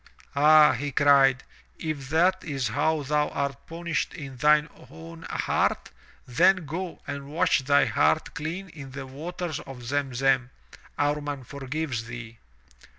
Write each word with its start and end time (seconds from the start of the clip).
"Ah,'* 0.35 0.73
he 0.73 0.91
cried, 0.91 1.43
'*if 1.77 2.09
that 2.09 2.43
is 2.43 2.69
how 2.69 3.03
thou 3.03 3.29
art 3.29 3.67
punished 3.67 4.15
in 4.15 4.35
thine 4.37 4.67
own 4.89 5.21
heart, 5.29 5.91
then 6.25 6.65
go 6.65 6.99
and 7.05 7.27
wash 7.27 7.59
thy 7.61 7.85
heart 7.85 8.33
clean 8.33 8.67
in 8.69 8.89
the 8.89 9.05
waters 9.05 9.59
of 9.59 9.83
Zem 9.83 10.15
Zem. 10.15 10.49
Amman 10.97 11.43
forgives 11.43 12.05
thee." 12.05 12.39